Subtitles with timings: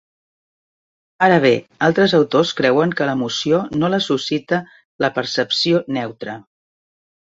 [1.25, 1.51] Ara bé,
[1.87, 4.63] altres autors creuen que l'emoció no la suscita
[5.07, 6.39] la percepció neutra.